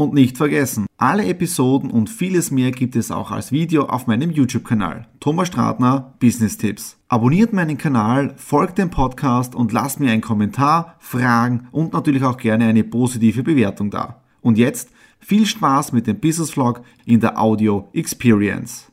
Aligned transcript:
Und 0.00 0.14
nicht 0.14 0.38
vergessen, 0.38 0.86
alle 0.96 1.26
Episoden 1.26 1.90
und 1.90 2.08
vieles 2.08 2.50
mehr 2.50 2.70
gibt 2.70 2.96
es 2.96 3.10
auch 3.10 3.30
als 3.30 3.52
Video 3.52 3.84
auf 3.84 4.06
meinem 4.06 4.30
YouTube-Kanal. 4.30 5.06
Thomas 5.20 5.48
Stratner 5.48 6.14
Business 6.18 6.56
Tipps. 6.56 6.96
Abonniert 7.08 7.52
meinen 7.52 7.76
Kanal, 7.76 8.32
folgt 8.38 8.78
dem 8.78 8.88
Podcast 8.88 9.54
und 9.54 9.72
lasst 9.72 10.00
mir 10.00 10.10
einen 10.10 10.22
Kommentar, 10.22 10.96
Fragen 11.00 11.68
und 11.70 11.92
natürlich 11.92 12.24
auch 12.24 12.38
gerne 12.38 12.64
eine 12.64 12.82
positive 12.82 13.42
Bewertung 13.42 13.90
da. 13.90 14.22
Und 14.40 14.56
jetzt 14.56 14.88
viel 15.18 15.44
Spaß 15.44 15.92
mit 15.92 16.06
dem 16.06 16.18
Business 16.18 16.52
Vlog 16.52 16.80
in 17.04 17.20
der 17.20 17.38
Audio 17.38 17.90
Experience. 17.92 18.90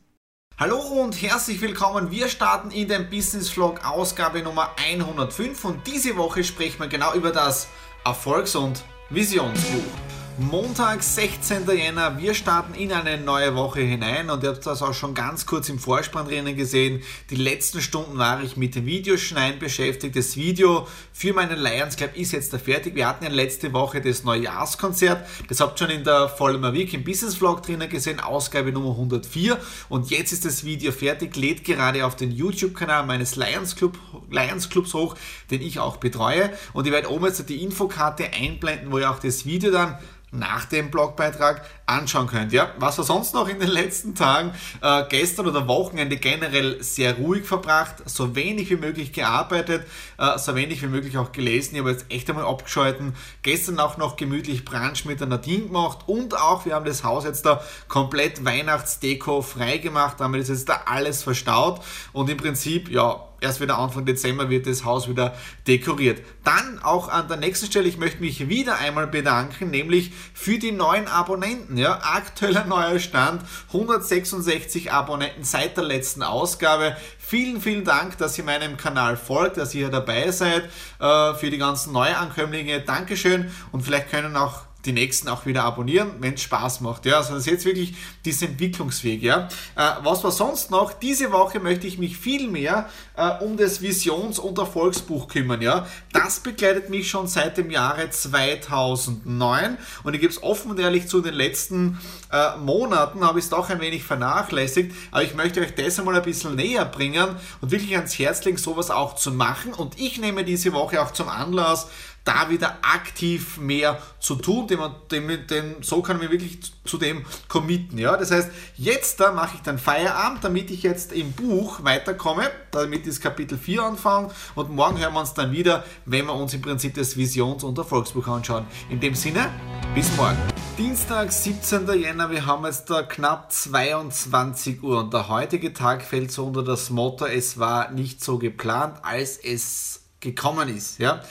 Hallo 0.60 0.78
und 0.78 1.22
herzlich 1.22 1.62
willkommen. 1.62 2.12
Wir 2.12 2.28
starten 2.28 2.70
in 2.70 2.90
den 2.90 3.10
Business 3.10 3.50
Vlog 3.50 3.80
Ausgabe 3.90 4.44
Nummer 4.44 4.72
105 4.86 5.64
und 5.64 5.88
diese 5.88 6.18
Woche 6.18 6.44
sprechen 6.44 6.82
wir 6.82 6.90
genau 6.90 7.14
über 7.14 7.32
das 7.32 7.70
Erfolgs- 8.04 8.58
und 8.58 8.84
Visionsbuch. 9.10 10.07
Montag, 10.40 11.02
16. 11.02 11.68
Jänner. 11.68 12.20
Wir 12.20 12.36
starten 12.36 12.76
in 12.76 12.92
eine 12.92 13.18
neue 13.18 13.56
Woche 13.56 13.82
hinein 13.82 14.30
und 14.30 14.44
ihr 14.44 14.50
habt 14.50 14.64
das 14.68 14.84
auch 14.84 14.94
schon 14.94 15.16
ganz 15.16 15.48
kurz 15.48 15.68
im 15.68 15.80
Vorspann 15.80 16.28
drinnen 16.28 16.56
gesehen. 16.56 17.02
Die 17.32 17.36
letzten 17.36 17.82
Stunden 17.82 18.20
war 18.20 18.44
ich 18.44 18.56
mit 18.56 18.76
dem 18.76 18.86
Videoschneiden 18.86 19.60
beschäftigt. 19.60 20.16
Das 20.16 20.36
Video 20.36 20.88
für 21.12 21.34
meinen 21.34 21.58
Lions 21.58 21.96
Club 21.96 22.16
ist 22.16 22.34
jetzt 22.34 22.54
da 22.54 22.60
fertig. 22.60 22.94
Wir 22.94 23.08
hatten 23.08 23.24
ja 23.24 23.32
letzte 23.32 23.74
Woche 23.74 24.00
das 24.00 24.26
Neujahrskonzert. 24.26 25.28
Das 25.50 25.60
habt 25.60 25.82
ihr 25.82 25.88
schon 25.88 25.96
in 25.96 26.04
der 26.04 26.30
Vollmer 26.30 26.72
Week 26.72 26.94
im 26.94 27.04
Business 27.04 27.34
Vlog 27.34 27.64
drinnen 27.64 27.90
gesehen, 27.90 28.20
Ausgabe 28.20 28.72
Nummer 28.72 28.92
104. 28.92 29.58
Und 29.90 30.12
jetzt 30.12 30.34
ist 30.34 30.46
das 30.46 30.64
Video 30.64 30.92
fertig, 30.92 31.36
lädt 31.36 31.64
gerade 31.64 32.06
auf 32.06 32.16
den 32.16 32.30
YouTube-Kanal 32.30 33.08
meines 33.08 33.38
Lions, 33.38 33.76
Club, 33.76 33.98
Lions 34.30 34.70
Clubs 34.70 34.94
hoch, 34.94 35.16
den 35.50 35.64
ich 35.64 35.80
auch 35.80 35.98
betreue. 35.98 36.52
Und 36.74 36.86
ich 36.86 36.94
werde 36.94 37.10
oben 37.10 37.26
jetzt 37.26 37.50
die 37.50 37.64
Infokarte 37.64 38.30
einblenden, 38.40 38.92
wo 38.92 39.00
ihr 39.00 39.10
auch 39.10 39.20
das 39.20 39.48
Video 39.48 39.72
dann 39.72 39.98
nach 40.32 40.66
dem 40.66 40.92
Blogbeitrag 40.92 41.62
anschauen 41.86 42.28
könnt. 42.28 42.52
Ja, 42.52 42.72
was 42.78 42.98
war 42.98 43.06
sonst 43.06 43.34
noch 43.34 43.48
in 43.48 43.60
den 43.60 43.70
letzten 43.70 44.14
Tagen, 44.14 44.52
äh, 44.82 45.06
gestern 45.08 45.48
oder 45.48 45.68
Wochenende 45.68 46.18
generell 46.18 46.84
sehr 46.84 47.16
ruhig 47.16 47.46
verbracht, 47.46 47.96
so 48.06 48.36
wenig 48.36 48.70
wie 48.70 48.76
möglich 48.76 49.14
gearbeitet, 49.14 49.88
äh, 50.18 50.38
so 50.38 50.54
wenig 50.56 50.82
wie 50.82 50.88
möglich 50.88 51.18
auch 51.18 51.32
gelesen. 51.32 51.76
Ich 51.76 51.80
habe 51.80 51.92
jetzt 51.92 52.06
echt 52.10 52.30
einmal 52.30 52.46
abgeschalten. 52.46 53.16
Gestern 53.42 53.80
auch 53.80 53.96
noch 53.98 54.18
gemütlich 54.18 54.66
Brunch 54.66 55.06
mit 55.06 55.22
der 55.22 55.28
Nadine 55.28 55.64
gemacht 55.64 56.00
und 56.08 56.36
auch, 56.36 56.66
wir 56.66 56.76
haben 56.76 56.86
das 56.86 57.06
Haus 57.06 57.24
jetzt 57.24 57.46
da 57.46 57.64
komplett 57.88 58.44
Weihnachtsdeko 58.44 59.42
frei 59.42 59.78
gemacht, 59.78 60.18
damit 60.20 60.42
ist 60.42 60.50
jetzt 60.50 60.68
da 60.68 60.82
alles 60.86 61.24
verstaut 61.24 61.82
und 62.12 62.30
im 62.30 62.38
Prinzip, 62.38 62.90
ja, 62.90 63.24
erst 63.42 63.62
wieder 63.62 63.78
Anfang 63.78 64.06
Dezember 64.06 64.50
wird 64.50 64.68
das 64.68 64.86
Haus 64.86 65.08
wieder 65.08 65.36
dekoriert. 65.68 66.22
Dann 66.44 66.80
auch 66.84 67.10
an 67.10 67.28
der 67.28 67.38
nächsten 67.38 67.68
Stelle, 67.68 67.88
ich 67.88 67.98
möchte 67.98 68.22
mich 68.22 68.50
wieder 68.50 68.78
einmal 68.78 69.08
bedanken, 69.08 69.70
nämlich 69.70 70.12
für 70.34 70.58
die 70.58 70.72
neuen 70.72 71.08
Abonnenten. 71.08 71.78
Ja, 71.78 72.00
aktueller 72.04 72.66
neuer 72.66 73.00
Stand, 73.00 73.44
166 73.68 74.92
Abonnenten 74.92 75.44
seit 75.44 75.78
der 75.78 75.84
letzten 75.84 76.24
Ausgabe. 76.24 76.96
Vielen, 77.18 77.62
vielen 77.62 77.84
Dank, 77.84 78.18
dass 78.18 78.38
ihr 78.38 78.44
meinem 78.44 78.78
Kanal 78.78 79.18
folgt, 79.18 79.58
dass 79.58 79.76
ihr 79.76 79.90
dabei 79.90 80.32
seid, 80.32 80.70
äh, 81.00 81.34
für 81.36 81.50
die 81.50 81.58
ganzen 81.58 81.94
Neuankömmlinge. 81.94 82.82
Dankeschön 82.82 83.52
und 83.72 83.82
vielleicht 83.82 84.10
können 84.10 84.36
auch 84.36 84.62
die 84.88 84.94
nächsten 84.94 85.28
auch 85.28 85.46
wieder 85.46 85.64
abonnieren, 85.64 86.12
wenn 86.20 86.34
es 86.34 86.42
Spaß 86.42 86.82
macht. 86.82 87.06
Ja, 87.06 87.18
also 87.18 87.36
das 87.36 87.46
ist 87.46 87.52
jetzt 87.52 87.66
wirklich 87.66 87.94
dieser 88.26 88.48
Entwicklungsweg. 88.48 89.22
Ja. 89.22 89.50
Äh, 89.76 89.92
was 90.02 90.24
war 90.24 90.32
sonst 90.32 90.72
noch? 90.72 90.94
Diese 90.94 91.32
Woche 91.32 91.60
möchte 91.60 91.86
ich 91.86 91.98
mich 91.98 92.18
viel 92.18 92.50
mehr 92.50 92.90
äh, 93.16 93.44
um 93.44 93.58
das 93.58 93.82
Visions- 93.82 94.40
und 94.40 94.58
Erfolgsbuch 94.58 95.28
kümmern. 95.28 95.62
Ja. 95.62 95.86
Das 96.14 96.40
begleitet 96.40 96.90
mich 96.90 97.10
schon 97.10 97.28
seit 97.28 97.58
dem 97.58 97.70
Jahre 97.70 98.10
2009 98.10 99.78
und 100.04 100.14
ich 100.14 100.22
gebe 100.22 100.32
es 100.32 100.42
offen 100.42 100.72
und 100.72 100.80
ehrlich 100.80 101.08
zu, 101.08 101.22
den 101.22 101.34
letzten 101.34 102.00
äh, 102.32 102.58
Monaten 102.58 103.26
habe 103.26 103.40
ich 103.40 103.46
es 103.46 103.50
doch 103.50 103.70
ein 103.70 103.82
wenig 103.82 104.04
vernachlässigt, 104.04 104.94
aber 105.12 105.24
ich 105.24 105.36
möchte 105.36 105.62
euch 105.62 105.76
das 105.76 106.00
einmal 106.00 106.16
ein 106.16 106.24
bisschen 106.24 106.56
näher 106.56 106.86
bringen 106.86 107.36
und 107.62 107.72
wirklich 107.72 107.96
ans 107.96 108.18
Herz 108.18 108.46
legen, 108.46 108.58
sowas 108.58 108.90
auch 108.90 109.16
zu 109.16 109.32
machen 109.32 109.74
und 109.74 110.00
ich 110.00 110.18
nehme 110.20 110.46
diese 110.46 110.72
Woche 110.74 111.02
auch 111.02 111.12
zum 111.12 111.28
Anlass, 111.28 111.88
da 112.28 112.50
wieder 112.50 112.80
aktiv 112.82 113.58
mehr 113.58 114.02
zu 114.20 114.36
tun, 114.36 114.68
dem, 114.68 114.82
dem, 115.10 115.48
dem, 115.48 115.76
so 115.82 116.02
kann 116.02 116.20
mich 116.20 116.30
wirklich 116.30 116.60
zu 116.84 116.98
dem 116.98 117.26
committen. 117.48 117.98
Ja? 117.98 118.18
Das 118.18 118.32
heißt, 118.32 118.50
jetzt 118.76 119.20
da 119.20 119.32
mache 119.32 119.56
ich 119.56 119.62
dann 119.62 119.80
Feierabend, 119.80 120.44
damit 120.44 120.70
ich 120.70 120.84
jetzt 120.84 121.14
im 121.14 121.32
Buch 121.32 121.84
weiterkomme, 121.84 122.52
damit 122.72 123.08
ich 123.08 123.22
Kapitel 123.22 123.58
4 123.58 123.82
anfange 123.82 124.32
und 124.56 124.70
morgen 124.70 125.00
hören 125.00 125.14
wir 125.14 125.22
uns 125.22 125.34
dann 125.34 125.52
wieder, 125.54 125.86
wenn 126.06 126.26
wir 126.26 126.34
uns 126.34 126.54
im 126.54 126.62
Prinzip 126.62 126.96
das 126.96 127.16
Visions- 127.16 127.64
und 127.64 127.78
Erfolgsbuch 127.78 128.28
anschauen. 128.28 128.66
In 128.90 129.00
dem 129.00 129.16
Sinne, 129.16 129.50
bis 129.96 130.14
morgen. 130.18 130.38
Dienstag, 130.78 131.32
17. 131.32 131.88
Jänner, 132.00 132.30
wir 132.30 132.46
haben 132.46 132.66
jetzt 132.66 132.90
da 132.90 133.04
knapp 133.04 133.52
22 133.52 134.84
Uhr 134.84 135.00
und 135.00 135.14
der 135.14 135.30
heutige 135.30 135.74
Tag 135.74 136.04
fällt 136.04 136.32
so 136.32 136.46
unter 136.46 136.64
das 136.64 136.90
Motto, 136.90 137.26
es 137.26 137.58
war 137.58 137.90
nicht 137.92 138.24
so 138.24 138.38
geplant, 138.38 138.98
als 139.02 139.38
es 139.38 140.02
gekommen 140.20 140.70
ist. 140.70 141.00
Ja? 141.00 141.24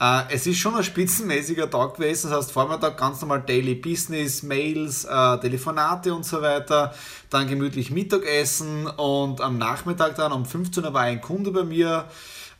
Äh, 0.00 0.22
es 0.30 0.46
ist 0.46 0.58
schon 0.58 0.74
ein 0.74 0.82
spitzenmäßiger 0.82 1.70
Tag 1.70 1.96
gewesen. 1.96 2.30
Das 2.30 2.38
heißt, 2.38 2.52
Vormittag 2.52 2.96
ganz 2.96 3.20
normal 3.20 3.42
Daily 3.46 3.74
Business, 3.74 4.42
Mails, 4.42 5.04
äh, 5.04 5.38
Telefonate 5.38 6.14
und 6.14 6.24
so 6.24 6.40
weiter. 6.40 6.94
Dann 7.28 7.46
gemütlich 7.46 7.90
Mittagessen 7.90 8.86
und 8.86 9.42
am 9.42 9.58
Nachmittag 9.58 10.16
dann 10.16 10.32
um 10.32 10.46
15 10.46 10.84
Uhr 10.84 10.94
war 10.94 11.02
ein 11.02 11.20
Kunde 11.20 11.50
bei 11.50 11.64
mir. 11.64 12.06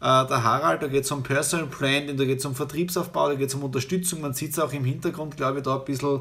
Äh, 0.00 0.26
der 0.26 0.44
Harald, 0.44 0.82
da 0.82 0.88
geht 0.88 1.04
es 1.04 1.10
um 1.10 1.22
Personal 1.22 1.66
Branding, 1.66 2.18
da 2.18 2.24
geht 2.24 2.40
es 2.40 2.44
um 2.44 2.54
Vertriebsaufbau, 2.54 3.30
da 3.30 3.34
geht 3.34 3.48
es 3.48 3.54
um 3.54 3.62
Unterstützung. 3.62 4.20
Man 4.20 4.34
sieht 4.34 4.52
es 4.52 4.58
auch 4.58 4.72
im 4.72 4.84
Hintergrund, 4.84 5.38
glaube 5.38 5.58
ich, 5.58 5.64
da 5.64 5.76
ein 5.76 5.84
bisschen 5.86 6.20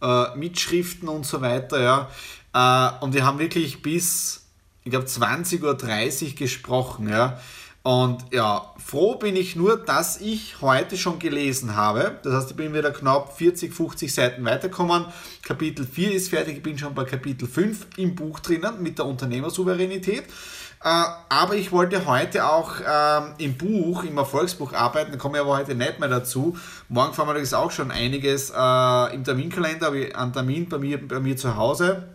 äh, 0.00 0.36
Mitschriften 0.36 1.08
und 1.08 1.26
so 1.26 1.42
weiter. 1.42 2.08
Ja. 2.54 2.98
Äh, 3.00 3.04
und 3.04 3.12
wir 3.12 3.26
haben 3.26 3.38
wirklich 3.38 3.82
bis, 3.82 4.46
ich 4.82 4.90
glaube, 4.90 5.06
20.30 5.06 6.28
Uhr 6.30 6.34
gesprochen. 6.36 7.10
Ja. 7.10 7.38
Und 7.86 8.32
ja, 8.32 8.72
froh 8.78 9.16
bin 9.16 9.36
ich 9.36 9.56
nur, 9.56 9.76
dass 9.76 10.18
ich 10.18 10.62
heute 10.62 10.96
schon 10.96 11.18
gelesen 11.18 11.76
habe. 11.76 12.18
Das 12.22 12.32
heißt, 12.32 12.50
ich 12.52 12.56
bin 12.56 12.72
wieder 12.72 12.90
knapp 12.90 13.36
40, 13.36 13.74
50 13.74 14.12
Seiten 14.12 14.42
weitergekommen. 14.42 15.04
Kapitel 15.42 15.86
4 15.86 16.14
ist 16.14 16.30
fertig, 16.30 16.56
ich 16.56 16.62
bin 16.62 16.78
schon 16.78 16.94
bei 16.94 17.04
Kapitel 17.04 17.46
5 17.46 17.98
im 17.98 18.14
Buch 18.14 18.40
drinnen 18.40 18.82
mit 18.82 18.96
der 18.96 19.04
Unternehmersouveränität. 19.04 20.24
Äh, 20.82 21.04
aber 21.28 21.56
ich 21.56 21.72
wollte 21.72 22.06
heute 22.06 22.46
auch 22.46 22.72
ähm, 22.80 23.34
im 23.36 23.58
Buch, 23.58 24.04
im 24.04 24.16
Erfolgsbuch 24.16 24.72
arbeiten, 24.72 25.12
da 25.12 25.18
komme 25.18 25.36
ich 25.36 25.42
aber 25.42 25.58
heute 25.58 25.74
nicht 25.74 26.00
mehr 26.00 26.08
dazu. 26.08 26.56
Morgen 26.88 27.12
fahren 27.12 27.28
wir 27.28 27.34
das 27.34 27.52
auch 27.52 27.70
schon 27.70 27.90
einiges 27.90 28.48
äh, 28.48 29.14
im 29.14 29.24
Terminkalender, 29.24 29.88
habe 29.88 29.98
ich 29.98 30.16
einen 30.16 30.32
Termin 30.32 30.70
bei 30.70 30.78
mir, 30.78 31.06
bei 31.06 31.20
mir 31.20 31.36
zu 31.36 31.54
Hause 31.56 32.13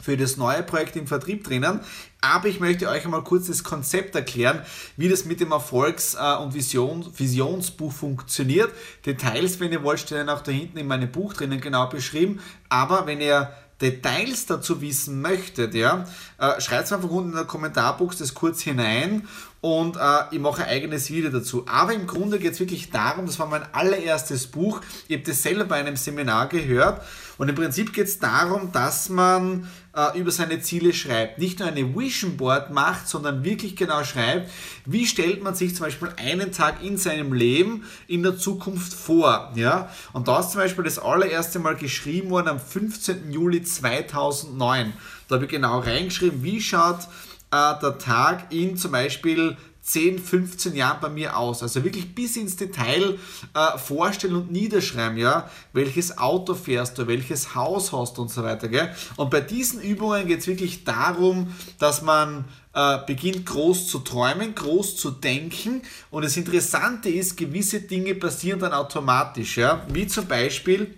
für 0.00 0.16
das 0.16 0.36
neue 0.36 0.62
Projekt 0.62 0.96
im 0.96 1.06
Vertrieb 1.06 1.44
drinnen. 1.44 1.80
Aber 2.20 2.48
ich 2.48 2.60
möchte 2.60 2.88
euch 2.88 3.04
einmal 3.04 3.24
kurz 3.24 3.46
das 3.46 3.64
Konzept 3.64 4.14
erklären, 4.14 4.62
wie 4.96 5.08
das 5.08 5.24
mit 5.24 5.40
dem 5.40 5.52
Erfolgs- 5.52 6.14
äh, 6.14 6.36
und 6.36 6.54
Vision, 6.54 7.06
Visionsbuch 7.16 7.92
funktioniert. 7.92 8.70
Details, 9.06 9.58
wenn 9.60 9.72
ihr 9.72 9.82
wollt, 9.82 10.00
stehen 10.00 10.28
auch 10.28 10.42
da 10.42 10.52
hinten 10.52 10.78
in 10.78 10.86
meinem 10.86 11.10
Buch 11.10 11.32
drinnen 11.32 11.60
genau 11.60 11.88
beschrieben. 11.88 12.40
Aber 12.68 13.06
wenn 13.06 13.20
ihr 13.20 13.50
Details 13.80 14.44
dazu 14.46 14.82
wissen 14.82 15.22
möchtet, 15.22 15.74
ja, 15.74 16.04
äh, 16.38 16.60
schreibt 16.60 16.84
es 16.84 16.92
einfach 16.92 17.08
unten 17.08 17.30
in 17.30 17.36
der 17.36 17.44
Kommentarbox 17.44 18.18
das 18.18 18.34
kurz 18.34 18.60
hinein 18.60 19.26
und 19.60 19.96
äh, 19.96 20.00
ich 20.30 20.38
mache 20.38 20.64
ein 20.64 20.70
eigenes 20.70 21.10
Video 21.10 21.30
dazu. 21.30 21.66
Aber 21.66 21.92
im 21.92 22.06
Grunde 22.06 22.38
geht 22.38 22.52
es 22.52 22.60
wirklich 22.60 22.90
darum, 22.90 23.26
das 23.26 23.38
war 23.38 23.46
mein 23.46 23.62
allererstes 23.72 24.46
Buch, 24.46 24.80
ich 25.08 25.16
habe 25.16 25.26
das 25.26 25.42
selber 25.42 25.64
bei 25.64 25.76
einem 25.76 25.96
Seminar 25.96 26.48
gehört 26.48 27.02
und 27.36 27.48
im 27.48 27.54
Prinzip 27.54 27.92
geht 27.92 28.06
es 28.06 28.18
darum, 28.18 28.72
dass 28.72 29.08
man 29.08 29.68
äh, 29.94 30.18
über 30.18 30.30
seine 30.30 30.60
Ziele 30.60 30.92
schreibt. 30.92 31.38
Nicht 31.38 31.58
nur 31.58 31.68
eine 31.68 31.96
Vision 31.96 32.36
Board 32.36 32.70
macht, 32.70 33.08
sondern 33.08 33.44
wirklich 33.44 33.76
genau 33.76 34.04
schreibt, 34.04 34.50
wie 34.84 35.06
stellt 35.06 35.42
man 35.42 35.54
sich 35.54 35.74
zum 35.74 35.86
Beispiel 35.86 36.10
einen 36.16 36.52
Tag 36.52 36.82
in 36.82 36.96
seinem 36.96 37.32
Leben 37.32 37.84
in 38.06 38.22
der 38.22 38.36
Zukunft 38.36 38.92
vor. 38.92 39.52
Ja? 39.54 39.90
Und 40.12 40.28
da 40.28 40.40
ist 40.40 40.52
zum 40.52 40.60
Beispiel 40.60 40.84
das 40.84 40.98
allererste 40.98 41.58
Mal 41.58 41.76
geschrieben 41.76 42.30
worden 42.30 42.48
am 42.48 42.60
15. 42.60 43.32
Juli 43.32 43.62
2009. 43.62 44.92
Da 45.28 45.36
habe 45.36 45.44
ich 45.44 45.50
genau 45.50 45.78
reingeschrieben, 45.80 46.42
wie 46.42 46.60
schaut 46.60 47.08
äh, 47.50 47.74
der 47.80 47.98
Tag 47.98 48.52
in 48.52 48.76
zum 48.76 48.92
Beispiel 48.92 49.56
10, 49.82 50.18
15 50.18 50.76
Jahren 50.76 51.00
bei 51.00 51.08
mir 51.08 51.36
aus. 51.36 51.62
Also 51.62 51.82
wirklich 51.82 52.14
bis 52.14 52.36
ins 52.36 52.56
Detail 52.56 53.18
äh, 53.54 53.78
vorstellen 53.78 54.36
und 54.36 54.52
niederschreiben, 54.52 55.16
ja, 55.16 55.50
welches 55.72 56.18
Auto 56.18 56.54
fährst 56.54 56.98
du, 56.98 57.06
welches 57.06 57.54
Haus 57.54 57.92
hast 57.92 58.18
du 58.18 58.22
und 58.22 58.30
so 58.30 58.42
weiter. 58.42 58.68
Gell? 58.68 58.94
Und 59.16 59.30
bei 59.30 59.40
diesen 59.40 59.80
Übungen 59.80 60.26
geht 60.26 60.40
es 60.40 60.46
wirklich 60.46 60.84
darum, 60.84 61.52
dass 61.78 62.02
man 62.02 62.44
äh, 62.74 62.98
beginnt 63.06 63.46
groß 63.46 63.88
zu 63.88 64.00
träumen, 64.00 64.54
groß 64.54 64.96
zu 64.96 65.10
denken. 65.10 65.82
Und 66.10 66.24
das 66.24 66.36
Interessante 66.36 67.08
ist, 67.08 67.36
gewisse 67.36 67.80
Dinge 67.80 68.14
passieren 68.14 68.60
dann 68.60 68.72
automatisch. 68.72 69.56
Ja? 69.56 69.84
Wie 69.88 70.06
zum 70.06 70.26
Beispiel, 70.26 70.94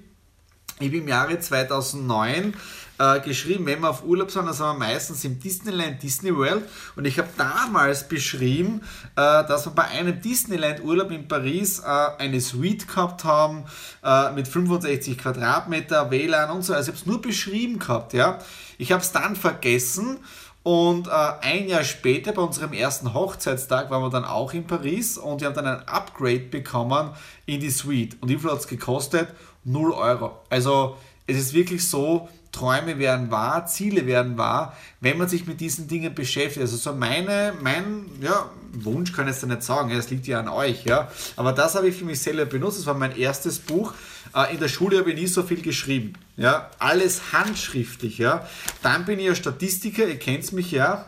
ich 0.80 0.88
habe 0.88 0.96
im 0.96 1.08
Jahre 1.08 1.38
2009 1.38 2.54
äh, 3.02 3.20
geschrieben, 3.20 3.66
wenn 3.66 3.80
wir 3.80 3.90
auf 3.90 4.04
Urlaub 4.04 4.30
sind, 4.30 4.46
dann 4.46 4.54
sind 4.54 4.66
wir 4.66 4.74
meistens 4.74 5.24
im 5.24 5.40
Disneyland, 5.40 6.02
Disney 6.02 6.34
World. 6.34 6.62
Und 6.94 7.04
ich 7.04 7.18
habe 7.18 7.28
damals 7.36 8.06
beschrieben, 8.06 8.82
äh, 9.16 9.44
dass 9.44 9.66
wir 9.66 9.72
bei 9.72 9.84
einem 9.84 10.20
Disneyland-Urlaub 10.20 11.10
in 11.10 11.26
Paris 11.26 11.80
äh, 11.80 11.82
eine 12.18 12.40
Suite 12.40 12.86
gehabt 12.86 13.24
haben 13.24 13.64
äh, 14.04 14.30
mit 14.32 14.46
65 14.46 15.18
Quadratmeter, 15.18 16.10
WLAN 16.10 16.50
und 16.50 16.62
so. 16.62 16.74
Also 16.74 16.90
ich 16.90 16.96
habe 16.96 17.02
es 17.02 17.06
nur 17.06 17.20
beschrieben 17.20 17.78
gehabt. 17.78 18.12
Ja? 18.12 18.38
Ich 18.78 18.92
habe 18.92 19.02
es 19.02 19.10
dann 19.10 19.34
vergessen 19.34 20.18
und 20.62 21.08
äh, 21.08 21.10
ein 21.10 21.68
Jahr 21.68 21.82
später, 21.82 22.30
bei 22.32 22.42
unserem 22.42 22.72
ersten 22.72 23.14
Hochzeitstag, 23.14 23.90
waren 23.90 24.02
wir 24.02 24.10
dann 24.10 24.24
auch 24.24 24.52
in 24.52 24.66
Paris 24.66 25.18
und 25.18 25.40
wir 25.40 25.48
haben 25.48 25.56
dann 25.56 25.66
ein 25.66 25.88
Upgrade 25.88 26.38
bekommen 26.38 27.10
in 27.46 27.58
die 27.58 27.70
Suite. 27.70 28.16
Und 28.20 28.28
wie 28.28 28.36
viel 28.36 28.50
hat 28.50 28.60
es 28.60 28.68
gekostet? 28.68 29.28
0 29.64 29.92
Euro. 29.92 30.38
Also 30.50 30.96
es 31.26 31.36
ist 31.36 31.52
wirklich 31.52 31.88
so, 31.88 32.28
Träume 32.52 32.98
werden 32.98 33.30
wahr, 33.30 33.66
Ziele 33.66 34.06
werden 34.06 34.36
wahr, 34.36 34.76
wenn 35.00 35.16
man 35.16 35.28
sich 35.28 35.46
mit 35.46 35.60
diesen 35.60 35.88
Dingen 35.88 36.14
beschäftigt. 36.14 36.60
Also 36.60 36.76
so 36.76 36.92
meine, 36.92 37.54
mein 37.60 38.04
ja, 38.20 38.50
Wunsch 38.72 39.12
kann 39.12 39.26
ich 39.26 39.34
jetzt 39.34 39.46
nicht 39.46 39.62
sagen, 39.62 39.90
es 39.90 40.10
liegt 40.10 40.26
ja 40.26 40.38
an 40.38 40.48
euch, 40.48 40.84
ja. 40.84 41.10
Aber 41.36 41.52
das 41.52 41.74
habe 41.74 41.88
ich 41.88 41.96
für 41.96 42.04
mich 42.04 42.20
selber 42.20 42.44
benutzt. 42.44 42.78
Das 42.78 42.86
war 42.86 42.94
mein 42.94 43.16
erstes 43.16 43.58
Buch. 43.58 43.94
Äh, 44.34 44.52
in 44.52 44.60
der 44.60 44.68
Schule 44.68 44.98
habe 44.98 45.10
ich 45.10 45.16
nie 45.16 45.26
so 45.26 45.42
viel 45.42 45.62
geschrieben. 45.62 46.12
Ja, 46.36 46.70
alles 46.78 47.32
handschriftlich, 47.32 48.18
ja. 48.18 48.46
Dann 48.82 49.06
bin 49.06 49.18
ich 49.18 49.26
ja 49.26 49.34
Statistiker, 49.34 50.06
ihr 50.06 50.18
kennt 50.18 50.52
mich 50.52 50.70
ja. 50.70 51.06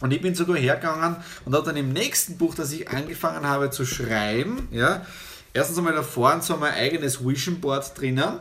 Und 0.00 0.12
ich 0.12 0.20
bin 0.20 0.34
sogar 0.34 0.56
hergegangen 0.56 1.16
und 1.44 1.54
habe 1.54 1.64
dann 1.64 1.76
im 1.76 1.92
nächsten 1.92 2.36
Buch, 2.36 2.54
das 2.54 2.72
ich 2.72 2.88
angefangen 2.90 3.46
habe 3.46 3.70
zu 3.70 3.86
schreiben, 3.86 4.68
ja, 4.70 5.06
erstens 5.54 5.78
einmal 5.78 5.94
da 5.94 6.02
vorne 6.02 6.42
so 6.42 6.56
mein 6.56 6.74
eigenes 6.74 7.24
Vision 7.24 7.60
Board 7.60 7.98
drinnen, 7.98 8.40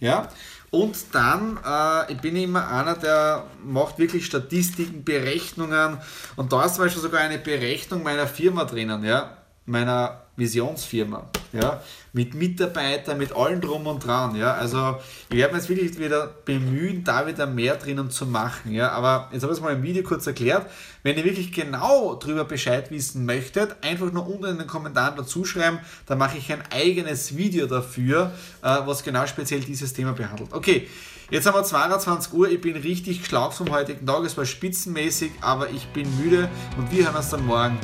ja, 0.00 0.28
und 0.70 0.96
dann, 1.12 1.58
äh, 1.64 2.12
ich 2.12 2.18
bin 2.18 2.36
immer 2.36 2.68
einer, 2.68 2.94
der 2.94 3.44
macht 3.64 3.98
wirklich 3.98 4.26
Statistiken, 4.26 5.04
Berechnungen. 5.04 5.98
Und 6.36 6.52
da 6.52 6.64
ist 6.64 6.74
zum 6.74 6.84
Beispiel 6.84 7.02
sogar 7.02 7.20
eine 7.20 7.38
Berechnung 7.38 8.02
meiner 8.02 8.26
Firma 8.26 8.64
drinnen, 8.64 9.04
ja, 9.04 9.36
meiner 9.66 10.22
Visionsfirma, 10.36 11.28
ja, 11.52 11.82
mit 12.12 12.34
Mitarbeitern, 12.34 13.18
mit 13.18 13.34
allem 13.34 13.60
drum 13.60 13.86
und 13.86 14.04
dran, 14.04 14.36
ja, 14.36 14.54
also 14.54 14.96
ich 15.30 15.36
werde 15.36 15.54
mich 15.54 15.62
jetzt 15.62 15.68
wirklich 15.68 15.98
wieder 15.98 16.34
bemühen, 16.44 17.04
da 17.04 17.26
wieder 17.26 17.46
mehr 17.46 17.76
drinnen 17.76 18.10
zu 18.10 18.26
machen, 18.26 18.72
ja, 18.72 18.90
aber 18.90 19.28
jetzt 19.32 19.42
habe 19.42 19.52
ich 19.52 19.58
es 19.58 19.64
mal 19.64 19.74
im 19.74 19.82
Video 19.82 20.02
kurz 20.02 20.26
erklärt, 20.26 20.70
wenn 21.02 21.16
ihr 21.16 21.24
wirklich 21.24 21.52
genau 21.52 22.14
darüber 22.14 22.44
Bescheid 22.44 22.90
wissen 22.90 23.24
möchtet, 23.24 23.76
einfach 23.82 24.12
nur 24.12 24.28
unten 24.28 24.44
in 24.44 24.58
den 24.58 24.66
Kommentaren 24.66 25.16
dazu 25.16 25.44
schreiben, 25.44 25.78
dann 26.06 26.18
mache 26.18 26.38
ich 26.38 26.52
ein 26.52 26.62
eigenes 26.70 27.36
Video 27.36 27.66
dafür, 27.66 28.32
äh, 28.62 28.78
was 28.84 29.02
genau 29.02 29.26
speziell 29.26 29.60
dieses 29.60 29.92
Thema 29.92 30.12
behandelt. 30.12 30.52
Okay, 30.52 30.88
Jetzt 31.28 31.44
haben 31.44 31.56
wir 31.56 31.64
22 31.64 32.32
Uhr, 32.34 32.48
ich 32.48 32.60
bin 32.60 32.76
richtig 32.76 33.22
geschlaucht 33.22 33.56
vom 33.56 33.72
heutigen 33.72 34.06
Tag, 34.06 34.22
es 34.24 34.36
war 34.36 34.44
spitzenmäßig, 34.44 35.32
aber 35.40 35.68
ich 35.70 35.84
bin 35.88 36.06
müde 36.18 36.48
und 36.76 36.92
wir 36.92 37.04
hören 37.04 37.16
uns 37.16 37.30
dann 37.30 37.44
morgen 37.44 37.76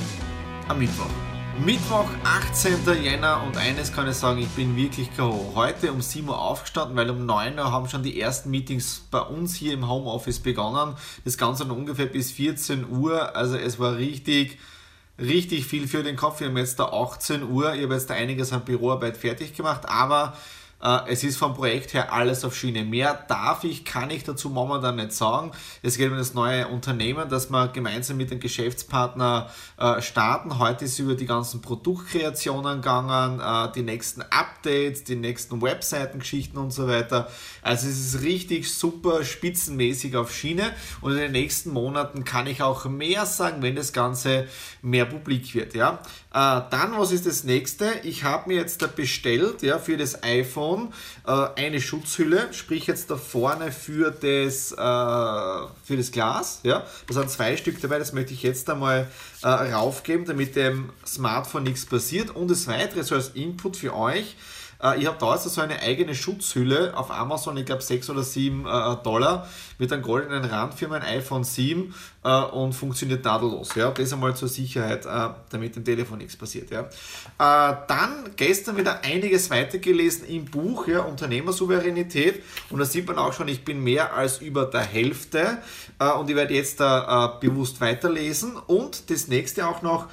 am 0.68 0.78
Mittwoch. 0.78 1.31
Mittwoch, 1.58 2.08
18. 2.24 2.78
Jänner 3.02 3.42
und 3.44 3.56
eines 3.58 3.92
kann 3.92 4.08
ich 4.08 4.16
sagen, 4.16 4.40
ich 4.40 4.48
bin 4.48 4.74
wirklich 4.74 5.14
K.O. 5.14 5.52
Heute 5.54 5.92
um 5.92 6.00
7 6.00 6.26
Uhr 6.26 6.40
aufgestanden, 6.40 6.96
weil 6.96 7.10
um 7.10 7.26
9 7.26 7.58
Uhr 7.58 7.70
haben 7.70 7.88
schon 7.88 8.02
die 8.02 8.18
ersten 8.18 8.50
Meetings 8.50 9.06
bei 9.10 9.20
uns 9.20 9.54
hier 9.54 9.74
im 9.74 9.88
Homeoffice 9.88 10.40
begonnen. 10.40 10.96
Das 11.24 11.36
Ganze 11.36 11.64
dann 11.64 11.76
ungefähr 11.76 12.06
bis 12.06 12.32
14 12.32 12.88
Uhr, 12.88 13.36
also 13.36 13.56
es 13.56 13.78
war 13.78 13.96
richtig, 13.96 14.58
richtig 15.20 15.66
viel 15.66 15.86
für 15.86 16.02
den 16.02 16.16
Kopf. 16.16 16.40
Wir 16.40 16.48
haben 16.48 16.56
jetzt 16.56 16.80
da 16.80 16.86
18 16.86 17.42
Uhr, 17.42 17.74
ich 17.74 17.82
habe 17.82 17.94
jetzt 17.94 18.08
da 18.08 18.14
einiges 18.14 18.52
an 18.52 18.64
Büroarbeit 18.64 19.18
fertig 19.18 19.54
gemacht, 19.54 19.82
aber 19.86 20.34
es 21.06 21.22
ist 21.22 21.36
vom 21.36 21.54
Projekt 21.54 21.94
her 21.94 22.12
alles 22.12 22.44
auf 22.44 22.56
Schiene. 22.56 22.84
Mehr 22.84 23.24
darf 23.28 23.62
ich, 23.62 23.84
kann 23.84 24.10
ich 24.10 24.24
dazu 24.24 24.50
momentan 24.50 24.96
nicht 24.96 25.12
sagen. 25.12 25.52
Es 25.82 25.96
geht 25.96 26.10
um 26.10 26.16
das 26.16 26.34
neue 26.34 26.66
Unternehmen, 26.66 27.28
das 27.28 27.50
wir 27.50 27.68
gemeinsam 27.68 28.16
mit 28.16 28.30
dem 28.32 28.40
Geschäftspartner 28.40 29.48
äh, 29.78 30.02
starten. 30.02 30.58
Heute 30.58 30.86
ist 30.86 30.98
über 30.98 31.14
die 31.14 31.26
ganzen 31.26 31.62
Produktkreationen 31.62 32.76
gegangen, 32.80 33.40
äh, 33.40 33.72
die 33.72 33.82
nächsten 33.82 34.22
Updates, 34.22 35.04
die 35.04 35.14
nächsten 35.14 35.62
Webseitengeschichten 35.62 36.58
und 36.58 36.72
so 36.72 36.88
weiter. 36.88 37.28
Also 37.62 37.88
es 37.88 38.14
ist 38.14 38.22
richtig 38.22 38.72
super 38.74 39.24
spitzenmäßig 39.24 40.16
auf 40.16 40.34
Schiene 40.34 40.72
und 41.00 41.12
in 41.12 41.18
den 41.18 41.32
nächsten 41.32 41.70
Monaten 41.70 42.24
kann 42.24 42.46
ich 42.48 42.60
auch 42.60 42.86
mehr 42.86 43.26
sagen, 43.26 43.62
wenn 43.62 43.76
das 43.76 43.92
Ganze 43.92 44.48
mehr 44.82 45.04
publik 45.04 45.54
wird. 45.54 45.74
Ja? 45.74 46.00
Dann, 46.32 46.94
was 46.96 47.12
ist 47.12 47.26
das 47.26 47.44
nächste? 47.44 47.92
Ich 48.04 48.24
habe 48.24 48.48
mir 48.48 48.56
jetzt 48.56 48.80
da 48.80 48.86
bestellt 48.86 49.62
ja, 49.62 49.78
für 49.78 49.98
das 49.98 50.22
iPhone 50.22 50.92
äh, 51.26 51.48
eine 51.56 51.80
Schutzhülle, 51.80 52.48
sprich 52.52 52.86
jetzt 52.86 53.10
da 53.10 53.16
vorne 53.16 53.70
für 53.70 54.10
das, 54.10 54.72
äh, 54.72 54.76
für 55.84 55.96
das 55.96 56.10
Glas. 56.10 56.60
Ja? 56.62 56.86
Da 57.06 57.14
sind 57.14 57.30
zwei 57.30 57.56
Stück 57.56 57.80
dabei, 57.82 57.98
das 57.98 58.14
möchte 58.14 58.32
ich 58.32 58.42
jetzt 58.42 58.70
einmal 58.70 59.08
äh, 59.42 59.46
raufgeben, 59.48 60.24
damit 60.24 60.56
dem 60.56 60.90
Smartphone 61.06 61.64
nichts 61.64 61.84
passiert. 61.84 62.30
Und 62.30 62.50
das 62.50 62.66
weitere 62.66 63.02
so 63.02 63.14
als 63.14 63.28
Input 63.30 63.76
für 63.76 63.94
euch. 63.94 64.36
Äh, 64.82 65.00
ich 65.00 65.06
habe 65.06 65.16
da 65.18 65.34
jetzt 65.34 65.48
so 65.48 65.60
eine 65.60 65.80
eigene 65.80 66.14
Schutzhülle 66.14 66.96
auf 66.96 67.10
Amazon, 67.10 67.56
ich 67.56 67.66
glaube 67.66 67.82
6 67.82 68.10
oder 68.10 68.22
7 68.22 68.66
äh, 68.66 68.96
Dollar, 69.02 69.48
mit 69.78 69.92
einem 69.92 70.02
goldenen 70.02 70.44
Rand 70.44 70.74
für 70.74 70.88
mein 70.88 71.02
iPhone 71.02 71.44
7 71.44 71.94
äh, 72.24 72.42
und 72.42 72.72
funktioniert 72.72 73.24
tadellos. 73.24 73.74
Ja? 73.74 73.90
Das 73.90 74.12
einmal 74.12 74.34
zur 74.36 74.48
Sicherheit, 74.48 75.06
damit 75.50 75.76
dem 75.76 75.84
Telefon 75.84 76.18
nichts 76.18 76.36
passiert. 76.36 76.70
Ja? 76.70 76.88
dann 77.38 78.30
gestern 78.36 78.76
wieder 78.76 79.04
einiges 79.04 79.50
weitergelesen 79.50 80.26
im 80.26 80.46
Buch 80.46 80.88
ja, 80.88 81.00
Unternehmersouveränität 81.00 82.42
und 82.70 82.78
da 82.78 82.84
sieht 82.84 83.06
man 83.06 83.18
auch 83.18 83.32
schon, 83.32 83.48
ich 83.48 83.64
bin 83.64 83.82
mehr 83.82 84.14
als 84.14 84.38
über 84.38 84.66
der 84.66 84.82
Hälfte 84.82 85.58
und 86.18 86.30
ich 86.30 86.36
werde 86.36 86.54
jetzt 86.54 86.80
da 86.80 87.38
bewusst 87.40 87.80
weiterlesen 87.80 88.56
und 88.56 89.10
das 89.10 89.28
nächste 89.28 89.66
auch 89.66 89.82
noch, 89.82 90.08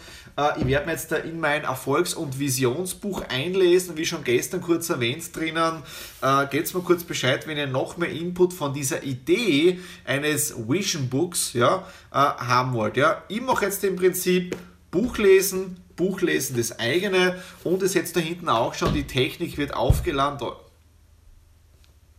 ich 0.57 0.68
werde 0.68 0.86
mir 0.86 0.94
jetzt 0.94 1.12
da 1.12 1.18
in 1.18 1.39
mein 1.39 1.63
Erfolgs- 1.63 2.13
und 2.13 2.39
Visionsbuch 2.39 3.24
einlesen, 3.30 3.98
wie 3.98 4.05
schon 4.05 4.24
gestern 4.24 4.62
kurz 4.62 4.89
erwähnt 4.89 5.36
drinnen. 5.36 5.84
Äh, 6.22 6.48
Gebt 6.48 6.74
mir 6.74 6.81
kurz 6.81 7.03
Bescheid, 7.03 7.48
wenn 7.48 7.58
ihr 7.58 7.67
noch 7.67 7.98
mehr 7.98 8.10
Input 8.10 8.53
von 8.53 8.74
dieser 8.74 9.03
Idee 9.03 9.79
eines 10.05 10.55
Vision 10.67 11.10
Books 11.10 11.53
ja, 11.53 11.88
äh, 12.12 12.15
haben 12.15 12.74
wollt. 12.74 12.98
Ja. 12.98 13.24
Ich 13.27 13.41
mache 13.41 13.65
jetzt 13.65 13.84
im 13.84 13.96
Prinzip 13.96 14.55
Buch 14.91 15.17
lesen, 15.17 15.77
Buch 15.96 16.22
lesen 16.22 16.55
das 16.58 16.79
eigene 16.79 17.36
und 17.63 17.84
es 17.84 17.93
jetzt 17.93 18.15
da 18.15 18.19
hinten 18.19 18.50
auch 18.50 18.74
schon, 18.74 18.93
die 18.93 19.05
Technik 19.05 19.58
wird 19.58 19.74
aufgeladen 19.74 20.39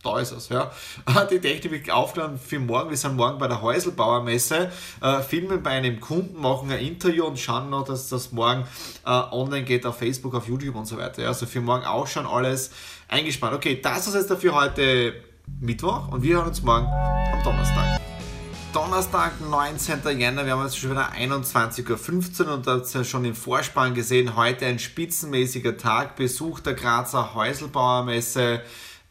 da 0.03 0.19
ist 0.19 0.31
es, 0.31 0.49
ja. 0.49 0.71
Die 1.31 1.39
Technik 1.39 1.71
wird 1.71 1.91
aufgeladen 1.91 2.39
für 2.39 2.59
morgen. 2.59 2.89
Wir 2.89 2.97
sind 2.97 3.15
morgen 3.15 3.37
bei 3.37 3.47
der 3.47 3.61
Häuselbauer 3.61 4.23
Messe, 4.23 4.71
äh, 5.01 5.21
filmen 5.21 5.61
bei 5.61 5.71
einem 5.71 5.99
Kunden, 5.99 6.39
machen 6.41 6.71
ein 6.71 6.79
Interview 6.79 7.25
und 7.25 7.39
schauen 7.39 7.69
noch, 7.69 7.83
dass 7.83 8.09
das 8.09 8.31
morgen 8.31 8.65
äh, 9.05 9.09
online 9.09 9.63
geht 9.63 9.85
auf 9.85 9.97
Facebook, 9.97 10.33
auf 10.33 10.47
YouTube 10.47 10.75
und 10.75 10.85
so 10.85 10.97
weiter. 10.97 11.21
Ja. 11.21 11.27
Also 11.29 11.45
für 11.45 11.61
morgen 11.61 11.85
auch 11.85 12.07
schon 12.07 12.25
alles 12.25 12.71
eingespannt. 13.07 13.53
Okay, 13.53 13.79
das 13.81 14.07
ist 14.07 14.15
jetzt 14.15 14.31
dafür 14.31 14.55
heute 14.55 15.13
Mittwoch 15.59 16.07
und 16.09 16.23
wir 16.23 16.37
hören 16.37 16.47
uns 16.47 16.61
morgen 16.61 16.87
am 16.87 17.43
Donnerstag. 17.43 17.99
Donnerstag, 18.73 19.33
19. 19.41 20.17
Jänner, 20.17 20.45
wir 20.45 20.53
haben 20.53 20.63
jetzt 20.63 20.77
schon 20.77 20.91
wieder 20.91 21.11
21.15 21.11 22.45
Uhr 22.45 22.53
und 22.53 22.67
da 22.67 22.75
habt 22.75 22.95
ihr 22.95 23.03
schon 23.03 23.25
im 23.25 23.35
Vorspann 23.35 23.93
gesehen, 23.93 24.37
heute 24.37 24.65
ein 24.65 24.79
spitzenmäßiger 24.79 25.75
Tag, 25.75 26.15
Besuch 26.15 26.61
der 26.61 26.73
Grazer 26.73 27.33
Häuselbauer 27.35 28.03
Messe. 28.03 28.61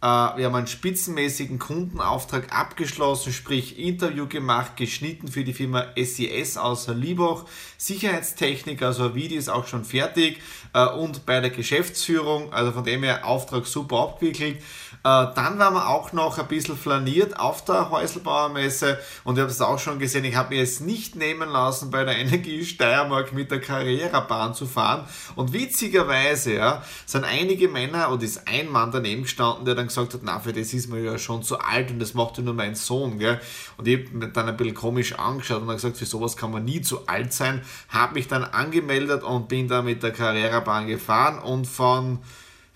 Äh, 0.02 0.06
wir 0.06 0.46
haben 0.46 0.54
einen 0.54 0.66
spitzenmäßigen 0.66 1.58
Kundenauftrag 1.58 2.52
abgeschlossen, 2.52 3.32
sprich 3.32 3.78
Interview 3.78 4.26
gemacht, 4.26 4.76
geschnitten 4.76 5.28
für 5.28 5.44
die 5.44 5.52
Firma 5.52 5.86
SES 5.96 6.56
aus 6.56 6.88
Liebach, 6.88 7.44
Sicherheitstechnik, 7.76 8.82
also 8.82 9.14
Video 9.14 9.38
ist 9.38 9.50
auch 9.50 9.66
schon 9.66 9.84
fertig 9.84 10.40
äh, 10.72 10.86
und 10.86 11.26
bei 11.26 11.40
der 11.40 11.50
Geschäftsführung, 11.50 12.52
also 12.52 12.72
von 12.72 12.84
dem 12.84 13.02
her 13.02 13.26
Auftrag 13.26 13.66
super 13.66 14.00
abgewickelt. 14.00 14.62
Dann 15.02 15.58
waren 15.58 15.74
wir 15.74 15.88
auch 15.88 16.12
noch 16.12 16.38
ein 16.38 16.46
bisschen 16.46 16.76
flaniert 16.76 17.38
auf 17.38 17.64
der 17.64 17.90
Häuselbauermesse 17.90 18.98
und 19.24 19.36
ihr 19.36 19.42
habt 19.42 19.52
es 19.52 19.60
auch 19.60 19.78
schon 19.78 19.98
gesehen, 19.98 20.24
ich 20.24 20.36
habe 20.36 20.54
mir 20.54 20.62
es 20.62 20.80
nicht 20.80 21.16
nehmen 21.16 21.48
lassen, 21.48 21.90
bei 21.90 22.04
der 22.04 22.16
Energie 22.18 22.64
Steiermark 22.64 23.32
mit 23.32 23.50
der 23.50 23.60
Karrierebahn 23.60 24.54
zu 24.54 24.66
fahren. 24.66 25.06
Und 25.36 25.52
witzigerweise 25.52 26.54
ja, 26.54 26.82
sind 27.06 27.24
einige 27.24 27.68
Männer 27.68 28.10
und 28.10 28.22
ist 28.22 28.46
ein 28.46 28.70
Mann 28.70 28.90
daneben 28.90 29.22
gestanden, 29.22 29.64
der 29.64 29.74
dann 29.74 29.86
gesagt 29.86 30.14
hat, 30.14 30.20
na, 30.22 30.38
für 30.38 30.52
das 30.52 30.74
ist 30.74 30.88
man 30.88 31.02
ja 31.02 31.18
schon 31.18 31.42
zu 31.42 31.58
alt 31.58 31.90
und 31.90 31.98
das 31.98 32.14
macht 32.14 32.38
ja 32.38 32.44
nur 32.44 32.54
mein 32.54 32.74
Sohn. 32.74 33.18
Gell? 33.18 33.40
Und 33.76 33.88
ich 33.88 34.06
habe 34.06 34.16
mir 34.16 34.28
dann 34.28 34.48
ein 34.48 34.56
bisschen 34.56 34.74
komisch 34.74 35.14
angeschaut 35.14 35.62
und 35.62 35.68
habe 35.68 35.76
gesagt, 35.76 35.96
für 35.96 36.06
sowas 36.06 36.36
kann 36.36 36.50
man 36.50 36.64
nie 36.64 36.82
zu 36.82 37.06
alt 37.06 37.32
sein. 37.32 37.62
Habe 37.88 38.14
mich 38.14 38.28
dann 38.28 38.44
angemeldet 38.44 39.22
und 39.22 39.48
bin 39.48 39.68
da 39.68 39.82
mit 39.82 40.02
der 40.02 40.12
Karrierebahn 40.12 40.86
gefahren 40.86 41.38
und 41.38 41.66
von 41.66 42.18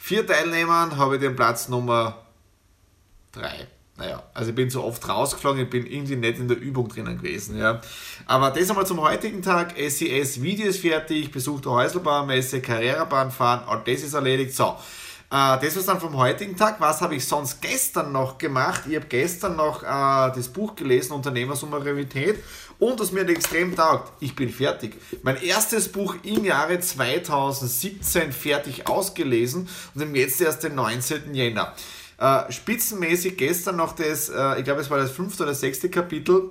vier 0.05 0.27
Teilnehmern 0.27 0.99
habe 0.99 1.15
ich 1.15 1.23
den 1.23 1.35
Platz 1.35 1.71
Nummer 1.71 2.27
drei. 3.33 3.67
Naja, 3.97 4.23
also 4.35 4.51
ich 4.51 4.55
bin 4.55 4.69
so 4.69 4.85
oft 4.85 5.09
rausgeflogen, 5.09 5.63
ich 5.63 5.71
bin 5.71 5.87
irgendwie 5.87 6.17
nicht 6.17 6.39
in 6.39 6.47
der 6.47 6.61
Übung 6.61 6.89
drinnen 6.89 7.17
gewesen. 7.17 7.57
Ja. 7.57 7.81
Aber 8.27 8.51
das 8.51 8.69
einmal 8.69 8.87
zum 8.87 9.01
heutigen 9.01 9.41
Tag. 9.41 9.73
SES 9.79 10.43
Video 10.43 10.67
ist 10.67 10.81
fertig, 10.81 11.31
Besuch 11.33 11.63
der 11.63 11.73
Häuselbauermesse, 11.73 12.61
Karrierebahn 12.61 13.31
fahren, 13.31 13.63
all 13.67 13.83
das 13.87 14.03
ist 14.03 14.13
erledigt. 14.13 14.53
So, 14.55 14.77
äh, 15.31 15.59
das 15.59 15.75
war 15.77 15.83
dann 15.95 16.01
vom 16.01 16.19
heutigen 16.19 16.55
Tag. 16.55 16.81
Was 16.81 17.01
habe 17.01 17.15
ich 17.15 17.27
sonst 17.27 17.63
gestern 17.63 18.13
noch 18.13 18.37
gemacht? 18.37 18.83
Ich 18.87 18.97
habe 18.97 19.07
gestern 19.07 19.57
noch 19.57 19.83
äh, 19.85 19.87
das 19.87 20.49
Buch 20.49 20.77
gelesen, 20.77 21.13
Unternehmersouveränität. 21.13 22.45
Und 22.79 23.01
das 23.01 23.13
mir 23.13 23.27
extrem 23.29 23.77
taugt. 23.77 24.13
Ich 24.21 24.35
bin 24.35 24.51
fertig. 24.51 24.97
Mein 25.23 25.43
erstes 25.43 25.89
Buch 25.89 26.17
im 26.23 26.45
Jahre 26.45 26.81
2017 26.81 28.33
fertig 28.33 28.89
ausgelesen 28.89 29.69
und 29.95 30.15
jetzt 30.15 30.41
erst 30.41 30.65
den 30.65 30.75
19. 30.75 31.35
Jänner. 31.35 31.75
Äh, 32.19 32.53
spitzenmäßig 32.53 33.37
gestern 33.37 33.77
noch 33.77 33.95
das, 33.95 34.29
äh, 34.29 34.59
ich 34.59 34.65
glaube 34.65 34.81
es 34.81 34.91
war 34.91 34.99
das 34.99 35.11
fünfte 35.11 35.43
oder 35.43 35.55
sechste 35.55 35.91
Kapitel 35.91 36.51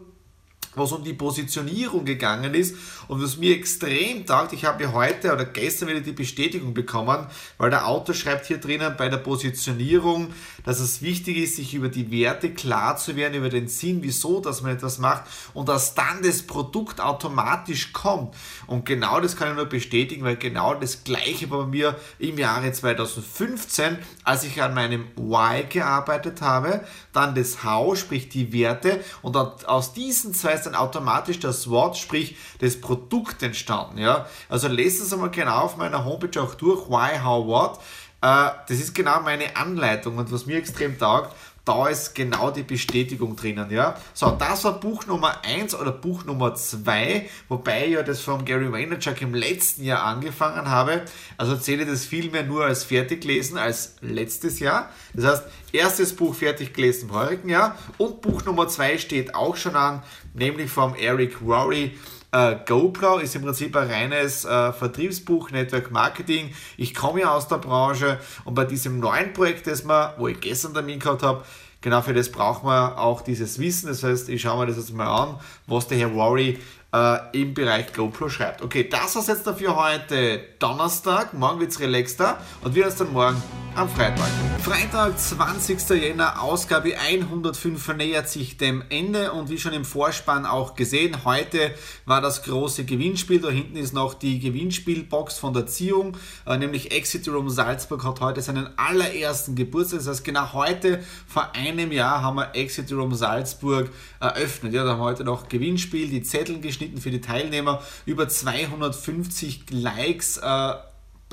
was 0.75 0.91
um 0.91 1.03
die 1.03 1.13
Positionierung 1.13 2.05
gegangen 2.05 2.53
ist 2.53 2.75
und 3.07 3.21
was 3.21 3.37
mir 3.37 3.55
extrem 3.55 4.25
taugt, 4.25 4.53
ich 4.53 4.65
habe 4.65 4.83
ja 4.83 4.91
heute 4.93 5.33
oder 5.33 5.45
gestern 5.45 5.89
wieder 5.89 5.99
die 5.99 6.13
Bestätigung 6.13 6.73
bekommen, 6.73 7.27
weil 7.57 7.69
der 7.69 7.87
Autor 7.87 8.15
schreibt 8.15 8.45
hier 8.45 8.57
drinnen 8.57 8.95
bei 8.97 9.09
der 9.09 9.17
Positionierung, 9.17 10.33
dass 10.63 10.79
es 10.79 11.01
wichtig 11.01 11.37
ist, 11.37 11.57
sich 11.57 11.73
über 11.73 11.89
die 11.89 12.09
Werte 12.11 12.51
klar 12.53 12.97
zu 12.97 13.15
werden, 13.15 13.35
über 13.35 13.49
den 13.49 13.67
Sinn, 13.67 13.99
wieso, 14.01 14.39
dass 14.39 14.61
man 14.61 14.73
etwas 14.73 14.99
macht 14.99 15.23
und 15.53 15.69
dass 15.69 15.95
dann 15.95 16.21
das 16.23 16.43
Produkt 16.43 17.01
automatisch 17.01 17.93
kommt. 17.93 18.33
Und 18.67 18.85
genau 18.85 19.19
das 19.19 19.35
kann 19.35 19.49
ich 19.49 19.55
nur 19.55 19.65
bestätigen, 19.65 20.23
weil 20.23 20.37
genau 20.37 20.73
das 20.73 21.03
gleiche 21.03 21.49
war 21.49 21.63
bei 21.63 21.67
mir 21.67 21.99
im 22.19 22.37
Jahre 22.37 22.71
2015, 22.71 23.97
als 24.23 24.43
ich 24.43 24.61
an 24.61 24.73
meinem 24.73 25.05
Why 25.15 25.65
gearbeitet 25.67 26.41
habe, 26.41 26.83
dann 27.11 27.35
das 27.35 27.63
How, 27.63 27.97
sprich 27.97 28.29
die 28.29 28.53
Werte 28.53 29.03
und 29.21 29.35
aus 29.35 29.93
diesen 29.93 30.33
zwei 30.33 30.57
ist 30.63 30.71
dann 30.71 30.75
automatisch 30.75 31.39
das 31.39 31.69
Wort, 31.69 31.97
sprich 31.97 32.35
das 32.59 32.79
Produkt 32.79 33.43
entstanden. 33.43 33.97
Ja? 33.97 34.27
Also 34.49 34.67
lest 34.67 35.01
es 35.01 35.13
einmal 35.13 35.31
genau 35.31 35.61
auf 35.61 35.77
meiner 35.77 36.05
Homepage 36.05 36.41
auch 36.41 36.55
durch, 36.55 36.89
why, 36.89 37.19
how, 37.23 37.45
what. 37.45 37.79
Äh, 38.21 38.51
das 38.67 38.79
ist 38.79 38.95
genau 38.95 39.21
meine 39.21 39.55
Anleitung 39.55 40.17
und 40.17 40.31
was 40.31 40.45
mir 40.45 40.57
extrem 40.57 40.97
taugt, 40.97 41.35
da 41.65 41.87
ist 41.87 42.13
genau 42.13 42.51
die 42.51 42.63
Bestätigung 42.63 43.35
drinnen. 43.35 43.71
Ja? 43.71 43.95
So, 44.13 44.31
das 44.31 44.63
war 44.65 44.79
Buch 44.79 45.05
Nummer 45.05 45.43
1 45.45 45.75
oder 45.75 45.91
Buch 45.91 46.25
Nummer 46.25 46.55
2, 46.55 47.29
wobei 47.47 47.85
ich 47.85 47.91
ja 47.91 48.03
das 48.03 48.21
von 48.21 48.43
Gary 48.43 48.71
Vaynerchuk 48.71 49.21
im 49.21 49.33
letzten 49.33 49.83
Jahr 49.83 50.03
angefangen 50.03 50.69
habe. 50.69 51.03
Also 51.37 51.55
zähle 51.55 51.85
das 51.85 52.05
vielmehr 52.05 52.43
nur 52.43 52.65
als 52.65 52.83
fertig 52.83 53.21
gelesen 53.21 53.57
als 53.57 53.95
letztes 54.01 54.59
Jahr. 54.59 54.89
Das 55.13 55.25
heißt, 55.25 55.43
erstes 55.71 56.15
Buch 56.15 56.35
fertig 56.35 56.73
gelesen 56.73 57.09
im 57.09 57.15
heurigen 57.15 57.49
Jahr 57.49 57.77
und 57.97 58.21
Buch 58.21 58.43
Nummer 58.43 58.67
2 58.67 58.97
steht 58.97 59.33
auch 59.33 59.55
schon 59.55 59.75
an, 59.75 60.03
nämlich 60.33 60.69
vom 60.69 60.95
Eric 60.95 61.41
Rory. 61.41 61.97
Uh, 62.35 62.55
GoPro 62.65 63.19
ist 63.19 63.35
im 63.35 63.43
Prinzip 63.43 63.75
ein 63.75 63.87
reines 63.87 64.43
uh, 64.43 64.71
Vertriebsbuch, 64.71 65.51
Network 65.51 65.91
Marketing. 65.91 66.51
Ich 66.77 66.95
komme 66.95 67.21
ja 67.21 67.35
aus 67.35 67.47
der 67.47 67.57
Branche 67.57 68.19
und 68.43 68.55
bei 68.55 68.65
diesem 68.65 68.99
neuen 68.99 69.33
Projekt, 69.33 69.67
das 69.67 69.85
wir, 69.85 70.15
wo 70.17 70.27
ich 70.27 70.39
gestern 70.39 70.73
Termin 70.73 70.97
gehabt 70.97 71.21
habe, 71.21 71.43
genau 71.79 72.01
für 72.01 72.15
das 72.15 72.31
braucht 72.31 72.63
man 72.63 72.93
auch 72.93 73.21
dieses 73.21 73.59
Wissen. 73.59 73.87
Das 73.87 74.01
heißt, 74.01 74.29
ich 74.29 74.41
schaue 74.41 74.61
mir 74.61 74.65
das 74.65 74.77
jetzt 74.77 74.93
mal 74.95 75.05
an, 75.05 75.39
was 75.67 75.87
der 75.87 75.99
Herr 75.99 76.07
Rory 76.07 76.57
äh, 76.91 77.17
im 77.39 77.53
Bereich 77.53 77.93
GoPro 77.93 78.29
schreibt. 78.29 78.63
Okay, 78.63 78.89
das 78.89 79.15
war's 79.15 79.27
jetzt 79.27 79.45
dafür 79.45 79.75
heute 79.75 80.39
Donnerstag. 80.57 81.35
Morgen 81.35 81.59
wird's 81.59 81.79
relaxter 81.79 82.39
und 82.63 82.73
wir 82.73 82.85
uns 82.85 82.95
dann 82.95 83.13
morgen 83.13 83.41
am 83.75 83.89
Freitag. 83.89 84.29
Freitag, 84.61 85.19
20. 85.19 85.89
Jänner, 85.89 86.41
Ausgabe 86.41 86.97
105 86.97 87.95
nähert 87.95 88.29
sich 88.29 88.57
dem 88.57 88.83
Ende 88.89 89.31
und 89.31 89.49
wie 89.49 89.57
schon 89.57 89.73
im 89.73 89.85
Vorspann 89.85 90.45
auch 90.45 90.75
gesehen, 90.75 91.25
heute 91.25 91.73
war 92.05 92.21
das 92.21 92.43
große 92.43 92.85
Gewinnspiel. 92.85 93.39
Da 93.39 93.49
hinten 93.49 93.75
ist 93.75 93.93
noch 93.93 94.13
die 94.13 94.39
Gewinnspielbox 94.39 95.37
von 95.37 95.53
der 95.53 95.65
Ziehung, 95.65 96.17
äh, 96.45 96.57
nämlich 96.57 96.91
Exit 96.91 97.27
Room 97.27 97.49
Salzburg 97.49 98.03
hat 98.03 98.21
heute 98.21 98.41
seinen 98.41 98.69
allerersten 98.77 99.55
Geburtstag. 99.55 99.99
Das 99.99 100.07
heißt, 100.07 100.23
genau 100.23 100.53
heute, 100.53 101.03
vor 101.27 101.53
einem 101.55 101.91
Jahr, 101.91 102.21
haben 102.21 102.37
wir 102.37 102.55
Exit 102.55 102.91
Room 102.91 103.15
Salzburg 103.15 103.89
eröffnet. 104.19 104.73
Ja, 104.73 104.83
da 104.83 104.91
haben 104.91 104.99
wir 104.99 105.05
heute 105.05 105.23
noch 105.23 105.49
Gewinnspiel, 105.49 106.09
die 106.09 106.21
Zettel 106.21 106.59
geschnitten 106.59 107.01
für 107.01 107.11
die 107.11 107.21
Teilnehmer, 107.21 107.81
über 108.05 108.27
250 108.27 109.65
Likes. 109.71 110.37
Äh, 110.37 110.73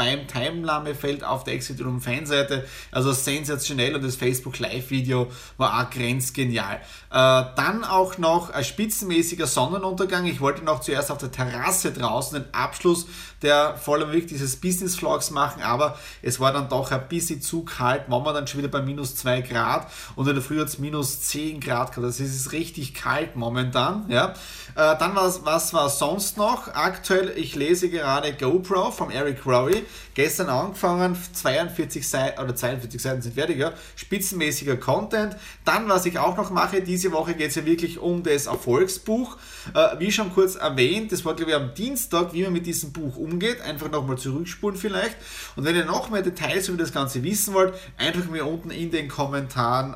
beim 0.00 0.26
Teilnahmefeld 0.26 1.24
auf 1.24 1.44
der 1.44 1.52
Exit 1.52 1.84
Room 1.84 2.00
Fanseite. 2.00 2.66
Also 2.90 3.12
sensationell 3.12 3.94
und 3.94 4.02
das 4.02 4.16
Facebook 4.16 4.58
Live-Video 4.58 5.30
war 5.58 5.78
auch 5.78 5.90
grenzgenial. 5.90 6.76
Äh, 6.76 6.80
dann 7.10 7.84
auch 7.84 8.16
noch 8.16 8.48
ein 8.48 8.64
spitzenmäßiger 8.64 9.46
Sonnenuntergang. 9.46 10.24
Ich 10.24 10.40
wollte 10.40 10.64
noch 10.64 10.80
zuerst 10.80 11.10
auf 11.10 11.18
der 11.18 11.30
Terrasse 11.30 11.92
draußen 11.92 12.42
den 12.42 12.54
Abschluss 12.54 13.08
der 13.42 13.76
voller 13.76 14.12
Weg 14.12 14.28
dieses 14.28 14.56
Business 14.56 14.96
Vlogs 14.96 15.30
machen, 15.30 15.62
aber 15.62 15.98
es 16.22 16.40
war 16.40 16.52
dann 16.52 16.68
doch 16.68 16.90
ein 16.92 17.08
bisschen 17.08 17.42
zu 17.42 17.64
kalt. 17.64 18.08
Waren 18.08 18.24
wir 18.24 18.32
dann 18.32 18.46
schon 18.46 18.58
wieder 18.58 18.68
bei 18.68 18.82
minus 18.82 19.16
2 19.16 19.40
Grad 19.42 19.90
und 20.14 20.28
in 20.28 20.34
der 20.34 20.42
Früh 20.42 20.60
hat 20.60 20.68
es 20.68 20.78
minus 20.78 21.22
10 21.22 21.60
Grad 21.60 21.80
gehabt. 21.80 21.96
Das 21.96 22.20
ist 22.20 22.52
richtig 22.52 22.94
kalt 22.94 23.36
momentan. 23.36 24.04
Ja. 24.08 24.34
Äh, 24.74 24.96
dann 24.98 25.14
was, 25.14 25.44
was 25.44 25.72
war 25.72 25.88
sonst 25.88 26.36
noch? 26.36 26.68
Aktuell, 26.74 27.32
ich 27.36 27.54
lese 27.54 27.88
gerade 27.88 28.32
GoPro 28.32 28.90
vom 28.90 29.10
Eric 29.10 29.46
Rowe. 29.46 29.82
Gestern 30.14 30.48
angefangen, 30.48 31.16
42 31.32 32.06
Seiten 32.06 32.42
oder 32.42 32.54
42 32.54 33.00
Seiten 33.00 33.22
sind 33.22 33.34
fertig, 33.34 33.58
ja. 33.58 33.72
Spitzenmäßiger 33.96 34.76
Content. 34.76 35.36
Dann, 35.64 35.88
was 35.88 36.06
ich 36.06 36.18
auch 36.18 36.36
noch 36.36 36.50
mache, 36.50 36.82
diese 36.82 37.12
Woche 37.12 37.34
geht 37.34 37.50
es 37.50 37.54
ja 37.54 37.64
wirklich 37.64 37.98
um 37.98 38.22
das 38.22 38.46
Erfolgsbuch. 38.46 39.36
Äh, 39.74 39.98
wie 39.98 40.12
schon 40.12 40.32
kurz 40.32 40.56
erwähnt, 40.56 41.12
das 41.12 41.24
war 41.24 41.34
glaube 41.34 41.52
ich 41.52 41.56
am 41.56 41.74
Dienstag, 41.74 42.32
wie 42.32 42.42
man 42.42 42.52
mit 42.52 42.66
diesem 42.66 42.92
Buch 42.92 43.16
umgeht. 43.16 43.29
Einfach 43.64 43.90
nochmal 43.90 44.18
zurückspulen 44.18 44.78
vielleicht. 44.78 45.16
Und 45.56 45.64
wenn 45.64 45.76
ihr 45.76 45.84
noch 45.84 46.10
mehr 46.10 46.22
Details 46.22 46.68
über 46.68 46.78
das 46.78 46.92
Ganze 46.92 47.22
wissen 47.22 47.54
wollt, 47.54 47.74
einfach 47.96 48.28
mir 48.30 48.46
unten 48.46 48.70
in 48.70 48.90
den 48.90 49.08
Kommentaren 49.08 49.94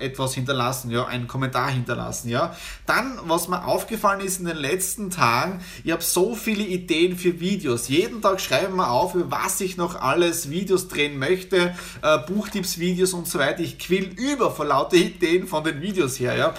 äh, 0.00 0.04
etwas 0.04 0.34
hinterlassen, 0.34 0.90
ja, 0.90 1.06
einen 1.06 1.26
Kommentar 1.26 1.70
hinterlassen, 1.70 2.28
ja. 2.28 2.56
Dann, 2.86 3.18
was 3.24 3.48
mir 3.48 3.66
aufgefallen 3.66 4.20
ist 4.20 4.40
in 4.40 4.46
den 4.46 4.56
letzten 4.56 5.10
Tagen, 5.10 5.60
ich 5.84 5.92
habe 5.92 6.02
so 6.02 6.34
viele 6.34 6.62
Ideen 6.62 7.16
für 7.16 7.40
Videos. 7.40 7.88
Jeden 7.88 8.22
Tag 8.22 8.40
schreiben 8.40 8.76
wir 8.76 8.90
auf, 8.90 9.14
über 9.14 9.30
was 9.30 9.60
ich 9.60 9.76
noch 9.76 10.00
alles 10.00 10.50
Videos 10.50 10.88
drehen 10.88 11.18
möchte, 11.18 11.74
äh, 12.02 12.18
Buchtipps, 12.18 12.78
Videos 12.78 13.12
und 13.12 13.26
so 13.26 13.38
weiter. 13.38 13.60
Ich 13.60 13.78
quill 13.78 14.04
über 14.16 14.50
vor 14.50 14.66
lauter 14.66 14.96
Ideen 14.96 15.46
von 15.46 15.64
den 15.64 15.80
Videos 15.80 16.20
her, 16.20 16.36
ja. 16.36 16.54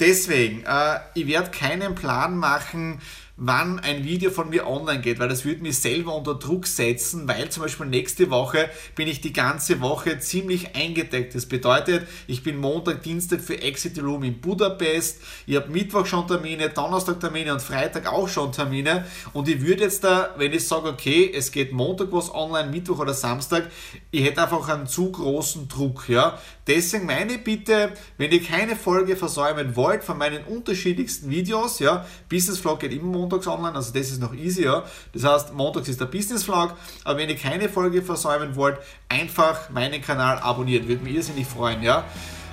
Deswegen, 0.00 0.64
äh, 0.64 1.00
ich 1.14 1.26
werde 1.26 1.50
keinen 1.50 1.94
Plan 1.94 2.36
machen, 2.36 3.00
wann 3.42 3.80
ein 3.80 4.04
Video 4.04 4.30
von 4.30 4.50
mir 4.50 4.66
online 4.66 5.00
geht, 5.00 5.18
weil 5.18 5.30
das 5.30 5.46
würde 5.46 5.62
mich 5.62 5.78
selber 5.78 6.14
unter 6.14 6.34
Druck 6.34 6.66
setzen, 6.66 7.26
weil 7.26 7.48
zum 7.48 7.62
Beispiel 7.62 7.86
nächste 7.86 8.30
Woche 8.30 8.68
bin 8.94 9.08
ich 9.08 9.22
die 9.22 9.32
ganze 9.32 9.80
Woche 9.80 10.18
ziemlich 10.18 10.76
eingedeckt. 10.76 11.34
Das 11.34 11.46
bedeutet, 11.46 12.06
ich 12.26 12.42
bin 12.42 12.58
Montag, 12.58 13.02
Dienstag 13.02 13.40
für 13.40 13.60
Exit 13.62 14.00
Room 14.02 14.24
in 14.24 14.42
Budapest, 14.42 15.22
ich 15.46 15.56
habe 15.56 15.70
Mittwoch 15.70 16.04
schon 16.04 16.28
Termine, 16.28 16.68
Donnerstag 16.68 17.18
Termine 17.18 17.54
und 17.54 17.62
Freitag 17.62 18.12
auch 18.12 18.28
schon 18.28 18.52
Termine 18.52 19.06
und 19.32 19.48
ich 19.48 19.62
würde 19.62 19.84
jetzt 19.84 20.04
da, 20.04 20.34
wenn 20.36 20.52
ich 20.52 20.68
sage, 20.68 20.90
okay, 20.90 21.32
es 21.34 21.50
geht 21.50 21.72
Montag 21.72 22.12
was 22.12 22.32
online, 22.34 22.70
Mittwoch 22.70 22.98
oder 22.98 23.14
Samstag, 23.14 23.70
ich 24.10 24.22
hätte 24.22 24.42
einfach 24.42 24.68
einen 24.68 24.86
zu 24.86 25.10
großen 25.10 25.66
Druck, 25.66 26.10
ja. 26.10 26.38
Deswegen 26.66 27.06
meine 27.06 27.38
Bitte, 27.38 27.92
wenn 28.18 28.30
ihr 28.30 28.42
keine 28.42 28.76
Folge 28.76 29.16
versäumen 29.16 29.74
wollt 29.76 30.04
von 30.04 30.18
meinen 30.18 30.44
unterschiedlichsten 30.44 31.30
Videos, 31.30 31.78
ja, 31.78 32.06
Business 32.28 32.58
Vlog 32.58 32.80
geht 32.80 32.92
immer 32.92 33.04
Montag, 33.04 33.29
montags 33.30 33.46
online, 33.46 33.74
also 33.74 33.92
das 33.92 34.10
ist 34.10 34.20
noch 34.20 34.34
easy, 34.34 34.64
ja. 34.64 34.84
Das 35.12 35.24
heißt, 35.24 35.54
montags 35.54 35.88
ist 35.88 36.00
der 36.00 36.06
Business 36.06 36.44
Vlog, 36.44 36.74
aber 37.04 37.18
wenn 37.18 37.28
ihr 37.28 37.36
keine 37.36 37.68
Folge 37.68 38.02
versäumen 38.02 38.56
wollt, 38.56 38.78
einfach 39.08 39.70
meinen 39.70 40.02
Kanal 40.02 40.38
abonnieren, 40.38 40.88
würde 40.88 41.02
mich 41.04 41.14
irrsinnig 41.14 41.46
freuen, 41.46 41.82
ja. 41.82 42.04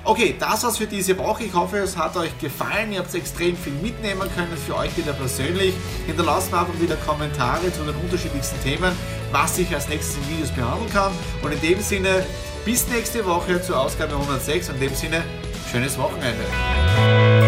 Okay, 0.04 0.36
das 0.40 0.64
war's 0.64 0.78
für 0.78 0.88
diese 0.88 1.18
Woche. 1.18 1.44
Ich 1.44 1.54
hoffe, 1.54 1.80
es 1.80 1.98
hat 1.98 2.16
euch 2.16 2.38
gefallen. 2.40 2.94
Ihr 2.94 3.00
habt 3.00 3.14
extrem 3.14 3.58
viel 3.58 3.74
mitnehmen 3.74 4.30
können 4.36 4.56
für 4.56 4.78
euch 4.78 4.96
wieder 4.96 5.12
persönlich. 5.12 5.74
Hinterlasst 6.06 6.50
mir 6.50 6.60
einfach 6.60 6.80
wieder 6.80 6.96
Kommentare 6.96 7.74
zu 7.74 7.84
den 7.84 7.96
unterschiedlichsten 7.96 8.62
Themen, 8.64 8.94
was 9.34 9.58
ich 9.58 9.74
als 9.76 9.90
nächstes 9.90 10.16
in 10.16 10.30
Videos 10.30 10.52
behandeln 10.52 10.90
kann. 10.94 11.12
Und 11.44 11.52
in 11.52 11.60
dem 11.60 11.82
Sinne, 11.82 12.24
Bis 12.64 12.86
nächste 12.90 13.26
Woche 13.26 13.62
zur 13.62 13.80
Ausgabe 13.80 14.12
106 14.14 14.68
und 14.70 14.76
in 14.76 14.82
dem 14.90 14.94
Sinne, 14.94 15.24
schönes 15.72 15.98
Wochenende. 15.98 17.47